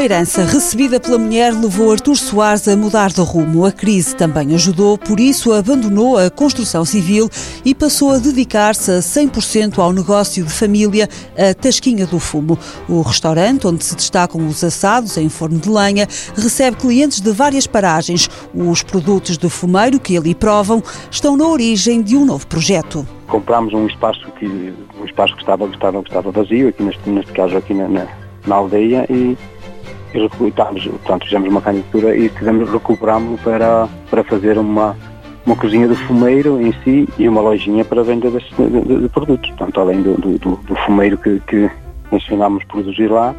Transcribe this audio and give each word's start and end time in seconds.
Uma 0.00 0.06
herança 0.06 0.44
recebida 0.46 0.98
pela 0.98 1.18
mulher 1.18 1.52
levou 1.52 1.92
Artur 1.92 2.16
Soares 2.16 2.66
a 2.66 2.74
mudar 2.74 3.10
de 3.10 3.20
rumo. 3.20 3.66
A 3.66 3.70
crise 3.70 4.16
também 4.16 4.54
ajudou, 4.54 4.96
por 4.96 5.20
isso 5.20 5.52
abandonou 5.52 6.16
a 6.16 6.30
construção 6.30 6.86
civil 6.86 7.28
e 7.66 7.74
passou 7.74 8.12
a 8.12 8.16
dedicar-se 8.16 8.90
a 8.90 9.00
100% 9.00 9.78
ao 9.78 9.92
negócio 9.92 10.42
de 10.42 10.50
família, 10.50 11.06
a 11.36 11.52
Tasquinha 11.52 12.06
do 12.06 12.18
Fumo. 12.18 12.58
O 12.88 13.02
restaurante, 13.02 13.66
onde 13.66 13.84
se 13.84 13.94
destacam 13.94 14.46
os 14.46 14.64
assados 14.64 15.18
em 15.18 15.28
forno 15.28 15.58
de 15.58 15.68
lenha, 15.68 16.08
recebe 16.34 16.78
clientes 16.78 17.20
de 17.20 17.30
várias 17.32 17.66
paragens. 17.66 18.26
Os 18.54 18.82
produtos 18.82 19.36
de 19.36 19.50
fumeiro 19.50 20.00
que 20.00 20.16
ali 20.16 20.34
provam 20.34 20.82
estão 21.10 21.36
na 21.36 21.46
origem 21.46 22.00
de 22.00 22.16
um 22.16 22.24
novo 22.24 22.46
projeto 22.46 23.06
comprámos 23.28 23.72
um 23.72 23.86
espaço 23.86 24.26
que 24.40 24.46
um 24.46 25.04
espaço 25.04 25.34
que 25.36 25.42
estava, 25.42 25.64
estava, 25.66 26.00
estava 26.00 26.32
vazio 26.32 26.68
aqui 26.68 26.82
neste, 26.82 27.08
neste 27.08 27.30
caso 27.30 27.56
aqui 27.56 27.72
na, 27.72 27.86
na, 27.86 28.08
na 28.44 28.56
aldeia 28.56 29.06
e 29.08 29.38
e 30.14 30.18
recrutámos, 30.18 30.84
portanto, 30.86 31.24
fizemos 31.24 31.48
uma 31.48 31.60
candidatura 31.60 32.16
e 32.16 32.28
tivemos, 32.28 32.70
recuperámos 32.70 33.40
para, 33.40 33.88
para 34.10 34.24
fazer 34.24 34.58
uma, 34.58 34.96
uma 35.46 35.56
cozinha 35.56 35.88
de 35.88 35.94
fumeiro 36.06 36.60
em 36.60 36.72
si 36.84 37.08
e 37.18 37.28
uma 37.28 37.40
lojinha 37.40 37.84
para 37.84 38.02
venda 38.02 38.30
de, 38.30 38.38
de, 38.38 39.02
de 39.02 39.08
produtos. 39.08 39.50
Portanto, 39.50 39.80
além 39.80 40.02
do, 40.02 40.14
do, 40.14 40.56
do 40.56 40.74
fumeiro 40.86 41.16
que, 41.18 41.40
que 41.40 41.70
mencionámos 42.10 42.64
produzir 42.64 43.08
lá, 43.08 43.34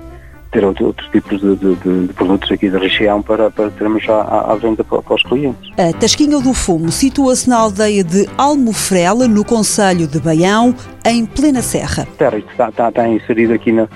ter 0.52 0.66
outro, 0.66 0.88
outros 0.88 1.10
tipos 1.10 1.40
de, 1.40 1.56
de, 1.56 1.76
de, 2.08 2.14
produtos 2.14 2.52
aqui 2.52 2.70
da 2.70 2.78
região 2.78 3.22
para, 3.22 3.50
para 3.50 3.70
termos 3.72 4.08
à, 4.10 4.52
à 4.52 4.56
venda 4.56 4.84
para, 4.84 5.02
para, 5.02 5.16
os 5.16 5.24
clientes. 5.24 5.72
A 5.78 5.98
Tasquinha 5.98 6.40
do 6.40 6.54
Fumo 6.54 6.92
situa-se 6.92 7.50
na 7.50 7.58
aldeia 7.58 8.04
de 8.04 8.28
Almofrela, 8.38 9.28
no 9.28 9.46
Conselho 9.46 10.08
de 10.08 10.20
Baião, 10.20 10.76
em 11.06 11.26
plena 11.26 11.62
serra. 11.62 12.04
A 12.04 12.18
terra 12.18 12.38
está, 12.38 12.70
está, 12.70 12.90
está 12.90 13.08
inserido 13.08 13.54
aqui 13.54 13.72
na, 13.72 13.88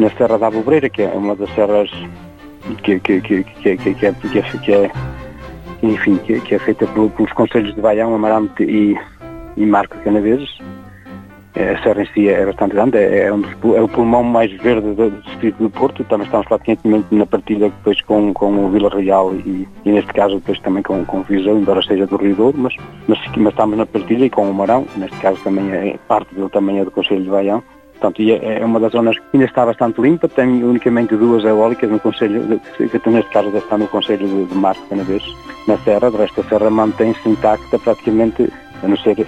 na 0.00 0.08
Serra 0.10 0.38
da 0.38 0.46
Abobreira, 0.46 0.88
que 0.88 1.02
é 1.02 1.08
uma 1.08 1.36
das 1.36 1.54
serras 1.54 1.90
que, 2.82 2.98
que, 3.00 3.20
que, 3.20 3.44
que, 3.44 3.76
que, 3.76 3.94
que, 3.94 4.06
é, 4.06 4.14
que, 4.14 4.72
é, 4.72 4.90
enfim, 5.82 6.16
que, 6.16 6.40
que 6.40 6.54
é 6.54 6.58
feita 6.58 6.86
pelos 6.86 7.32
conselhos 7.32 7.74
de 7.74 7.80
Baião, 7.82 8.14
Amarante 8.14 8.64
e, 8.64 8.98
e 9.58 9.66
Marco 9.66 9.98
Canaveses. 9.98 10.58
É, 11.54 11.74
a 11.74 11.82
serra 11.82 12.02
em 12.02 12.06
si 12.14 12.28
é 12.28 12.46
bastante 12.46 12.74
grande, 12.74 12.96
é, 12.96 13.24
é, 13.24 13.32
um 13.32 13.40
dos, 13.40 13.52
é 13.74 13.82
o 13.82 13.88
pulmão 13.88 14.22
mais 14.22 14.52
verde 14.62 14.94
do, 14.94 15.10
distrito 15.10 15.60
do 15.60 15.68
Porto, 15.68 16.04
também 16.04 16.24
estamos 16.24 16.46
praticamente 16.46 17.12
na 17.12 17.26
partilha 17.26 17.68
depois 17.68 18.00
com, 18.02 18.32
com 18.32 18.66
o 18.66 18.70
Vila 18.70 18.88
Real 18.88 19.34
e, 19.34 19.68
e, 19.84 19.90
neste 19.90 20.12
caso 20.12 20.36
depois 20.36 20.60
também 20.60 20.80
com, 20.84 21.04
com 21.04 21.18
o 21.18 21.22
Viseu, 21.24 21.58
embora 21.58 21.82
seja 21.82 22.06
do 22.06 22.16
Rio 22.16 22.36
Douro, 22.36 22.56
mas, 22.56 22.76
mas, 23.08 23.18
mas, 23.36 23.48
estamos 23.48 23.76
na 23.76 23.84
partilha 23.84 24.26
e 24.26 24.30
com 24.30 24.48
o 24.48 24.54
Marão, 24.54 24.86
neste 24.96 25.16
caso 25.18 25.42
também 25.42 25.72
é 25.72 25.98
parte 26.06 26.32
dele 26.36 26.48
também 26.50 26.78
é 26.78 26.84
do 26.84 26.90
Conselho 26.92 27.24
de 27.24 27.30
Baião. 27.30 27.60
Portanto, 28.00 28.22
é, 28.22 28.60
é 28.60 28.64
uma 28.64 28.80
das 28.80 28.92
zonas 28.92 29.16
que 29.18 29.24
ainda 29.34 29.44
está 29.44 29.66
bastante 29.66 30.00
limpa, 30.00 30.26
tem 30.26 30.64
unicamente 30.64 31.14
duas 31.16 31.44
eólicas 31.44 31.90
no 31.90 32.00
Conselho, 32.00 32.58
que 32.78 33.10
neste 33.10 33.30
caso 33.30 33.54
está 33.54 33.76
no 33.76 33.86
Conselho 33.88 34.26
de, 34.26 34.46
de 34.46 34.54
Marco 34.54 34.82
vez, 35.04 35.22
na 35.68 35.76
Serra, 35.78 36.10
de 36.10 36.16
resto 36.16 36.40
a 36.40 36.44
Serra 36.44 36.70
mantém-se 36.70 37.28
intacta 37.28 37.78
praticamente, 37.78 38.50
a 38.82 38.88
não 38.88 38.96
ser 38.96 39.26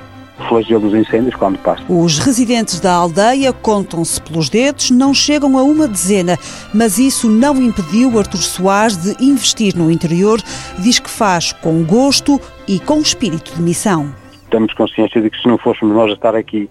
flagelo 0.48 0.88
dos 0.88 0.94
incêndios 0.94 1.34
quando 1.34 1.58
passa. 1.58 1.84
Os 1.86 2.18
residentes 2.18 2.80
da 2.80 2.94
aldeia 2.94 3.52
contam-se 3.52 4.20
pelos 4.22 4.48
dedos, 4.48 4.90
não 4.90 5.12
chegam 5.12 5.58
a 5.58 5.62
uma 5.62 5.86
dezena, 5.86 6.38
mas 6.72 6.98
isso 6.98 7.28
não 7.28 7.56
impediu 7.56 8.18
Artur 8.18 8.40
Soares 8.40 8.96
de 8.96 9.22
investir 9.22 9.76
no 9.76 9.90
interior, 9.90 10.40
diz 10.78 10.98
que 10.98 11.10
faz 11.10 11.52
com 11.52 11.84
gosto 11.84 12.40
e 12.66 12.80
com 12.80 13.00
espírito 13.00 13.54
de 13.54 13.60
missão. 13.60 14.14
Temos 14.50 14.72
consciência 14.72 15.20
de 15.20 15.28
que 15.28 15.38
se 15.38 15.46
não 15.46 15.58
fôssemos 15.58 15.94
nós 15.94 16.10
a 16.10 16.14
estar 16.14 16.34
aqui 16.34 16.70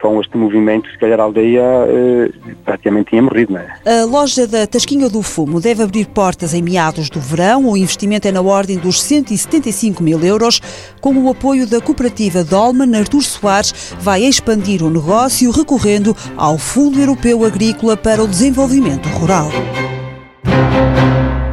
com 0.00 0.20
este 0.20 0.36
movimento, 0.36 0.90
se 0.90 0.98
calhar 0.98 1.20
a 1.20 1.24
aldeia 1.24 1.60
eh, 1.60 2.30
praticamente 2.64 3.10
tinha 3.10 3.22
morrido. 3.22 3.52
Não 3.52 3.60
é? 3.60 4.02
A 4.02 4.04
loja 4.04 4.46
da 4.46 4.66
Tasquinha 4.66 5.08
do 5.08 5.22
Fumo 5.22 5.60
deve 5.60 5.82
abrir 5.82 6.06
portas 6.06 6.54
em 6.54 6.62
meados 6.62 7.10
do 7.10 7.20
verão. 7.20 7.68
O 7.68 7.76
investimento 7.76 8.26
é 8.26 8.32
na 8.32 8.40
ordem 8.40 8.78
dos 8.78 9.02
175 9.02 10.02
mil 10.02 10.20
euros. 10.24 10.60
Com 11.00 11.14
o 11.14 11.30
apoio 11.30 11.66
da 11.66 11.80
cooperativa 11.80 12.42
Dolman, 12.42 12.96
Artur 12.96 13.22
Soares 13.22 13.94
vai 14.00 14.22
expandir 14.22 14.82
o 14.82 14.90
negócio 14.90 15.50
recorrendo 15.50 16.16
ao 16.36 16.58
Fundo 16.58 16.98
Europeu 16.98 17.44
Agrícola 17.44 17.96
para 17.96 18.22
o 18.22 18.28
Desenvolvimento 18.28 19.08
Rural. 19.10 19.50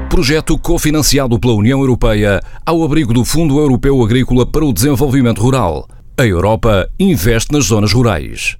Projeto 0.09 0.57
cofinanciado 0.57 1.39
pela 1.39 1.53
União 1.53 1.79
Europeia 1.79 2.41
ao 2.65 2.83
abrigo 2.83 3.13
do 3.13 3.23
Fundo 3.23 3.59
Europeu 3.59 4.01
Agrícola 4.01 4.45
para 4.45 4.65
o 4.65 4.73
Desenvolvimento 4.73 5.39
Rural. 5.39 5.87
A 6.19 6.25
Europa 6.25 6.89
investe 6.97 7.53
nas 7.53 7.65
zonas 7.65 7.91
rurais. 7.91 8.55